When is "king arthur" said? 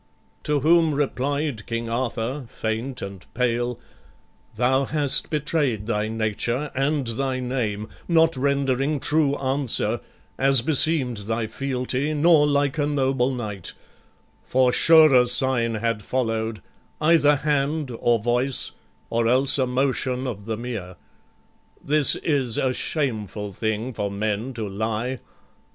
1.67-2.47